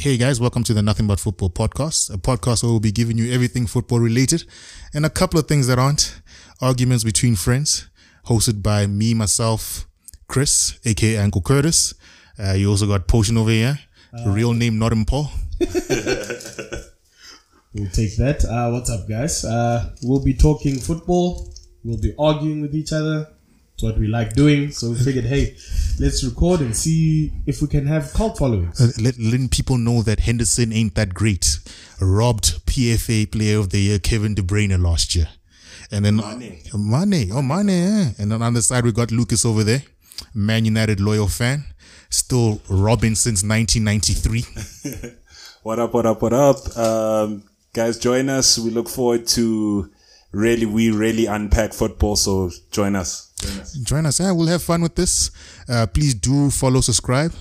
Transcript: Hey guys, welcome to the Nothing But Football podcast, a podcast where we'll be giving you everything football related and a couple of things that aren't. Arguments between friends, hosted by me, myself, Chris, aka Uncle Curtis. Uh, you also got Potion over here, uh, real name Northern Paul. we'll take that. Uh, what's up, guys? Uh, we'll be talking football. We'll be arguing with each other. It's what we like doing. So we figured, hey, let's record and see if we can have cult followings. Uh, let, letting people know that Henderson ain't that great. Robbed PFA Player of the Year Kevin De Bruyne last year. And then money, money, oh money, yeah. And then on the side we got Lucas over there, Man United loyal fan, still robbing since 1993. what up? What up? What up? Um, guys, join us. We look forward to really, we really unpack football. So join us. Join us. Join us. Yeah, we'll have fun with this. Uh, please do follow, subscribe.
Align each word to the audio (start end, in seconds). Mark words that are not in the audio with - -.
Hey 0.00 0.16
guys, 0.16 0.40
welcome 0.40 0.62
to 0.62 0.72
the 0.72 0.80
Nothing 0.80 1.08
But 1.08 1.18
Football 1.18 1.50
podcast, 1.50 2.14
a 2.14 2.18
podcast 2.18 2.62
where 2.62 2.70
we'll 2.70 2.78
be 2.78 2.92
giving 2.92 3.18
you 3.18 3.32
everything 3.32 3.66
football 3.66 3.98
related 3.98 4.44
and 4.94 5.04
a 5.04 5.10
couple 5.10 5.40
of 5.40 5.48
things 5.48 5.66
that 5.66 5.76
aren't. 5.76 6.20
Arguments 6.60 7.02
between 7.02 7.34
friends, 7.34 7.88
hosted 8.26 8.62
by 8.62 8.86
me, 8.86 9.12
myself, 9.12 9.88
Chris, 10.28 10.78
aka 10.84 11.16
Uncle 11.16 11.42
Curtis. 11.42 11.94
Uh, 12.38 12.52
you 12.52 12.70
also 12.70 12.86
got 12.86 13.08
Potion 13.08 13.36
over 13.36 13.50
here, 13.50 13.76
uh, 14.16 14.30
real 14.30 14.52
name 14.52 14.78
Northern 14.78 15.04
Paul. 15.04 15.32
we'll 15.58 15.68
take 17.90 18.16
that. 18.18 18.44
Uh, 18.48 18.70
what's 18.70 18.90
up, 18.90 19.08
guys? 19.08 19.44
Uh, 19.44 19.96
we'll 20.04 20.22
be 20.22 20.34
talking 20.34 20.78
football. 20.78 21.52
We'll 21.82 22.00
be 22.00 22.14
arguing 22.16 22.60
with 22.60 22.72
each 22.72 22.92
other. 22.92 23.26
It's 23.78 23.84
what 23.84 23.96
we 23.96 24.08
like 24.08 24.32
doing. 24.32 24.72
So 24.72 24.90
we 24.90 24.96
figured, 24.96 25.26
hey, 25.26 25.54
let's 26.00 26.24
record 26.24 26.62
and 26.62 26.76
see 26.76 27.32
if 27.46 27.62
we 27.62 27.68
can 27.68 27.86
have 27.86 28.12
cult 28.12 28.36
followings. 28.36 28.80
Uh, 28.80 28.90
let, 29.00 29.16
letting 29.20 29.48
people 29.48 29.78
know 29.78 30.02
that 30.02 30.18
Henderson 30.18 30.72
ain't 30.72 30.96
that 30.96 31.14
great. 31.14 31.60
Robbed 32.00 32.66
PFA 32.66 33.30
Player 33.30 33.56
of 33.56 33.70
the 33.70 33.78
Year 33.78 34.00
Kevin 34.00 34.34
De 34.34 34.42
Bruyne 34.42 34.82
last 34.82 35.14
year. 35.14 35.28
And 35.92 36.04
then 36.04 36.16
money, 36.16 36.60
money, 36.74 37.30
oh 37.32 37.40
money, 37.40 37.78
yeah. 37.78 38.10
And 38.18 38.32
then 38.32 38.42
on 38.42 38.54
the 38.54 38.62
side 38.62 38.82
we 38.82 38.90
got 38.90 39.12
Lucas 39.12 39.44
over 39.44 39.62
there, 39.62 39.84
Man 40.34 40.64
United 40.64 40.98
loyal 40.98 41.28
fan, 41.28 41.62
still 42.10 42.60
robbing 42.68 43.14
since 43.14 43.44
1993. 43.44 45.12
what 45.62 45.78
up? 45.78 45.94
What 45.94 46.04
up? 46.04 46.20
What 46.20 46.32
up? 46.32 46.76
Um, 46.76 47.44
guys, 47.72 47.96
join 47.96 48.28
us. 48.28 48.58
We 48.58 48.70
look 48.70 48.88
forward 48.88 49.28
to 49.28 49.88
really, 50.32 50.66
we 50.66 50.90
really 50.90 51.26
unpack 51.26 51.72
football. 51.72 52.16
So 52.16 52.50
join 52.72 52.96
us. 52.96 53.27
Join 53.38 53.60
us. 53.60 53.72
Join 53.74 54.06
us. 54.06 54.20
Yeah, 54.20 54.32
we'll 54.32 54.46
have 54.48 54.62
fun 54.62 54.82
with 54.82 54.94
this. 54.94 55.30
Uh, 55.68 55.86
please 55.86 56.14
do 56.14 56.50
follow, 56.50 56.80
subscribe. 56.80 57.32